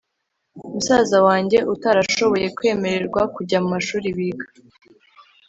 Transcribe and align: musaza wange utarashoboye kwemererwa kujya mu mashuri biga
musaza 0.73 1.17
wange 1.27 1.57
utarashoboye 1.73 2.45
kwemererwa 2.57 3.21
kujya 3.35 3.57
mu 3.63 3.67
mashuri 3.75 4.07
biga 4.17 4.45